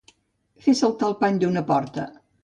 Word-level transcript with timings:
Fer 0.67 0.73
saltar 0.79 1.09
el 1.09 1.15
pany 1.19 1.37
d'una 1.43 1.63
porta. 1.73 2.07